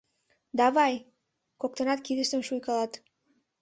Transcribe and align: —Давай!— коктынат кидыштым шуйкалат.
—Давай!— 0.59 0.93
коктынат 1.61 1.99
кидыштым 2.05 2.41
шуйкалат. 2.47 2.91